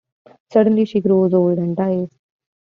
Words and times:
Suddenly 0.51 0.85
she 0.85 0.99
grows 0.99 1.31
old 1.35 1.59
and 1.59 1.75
dies. 1.77 2.09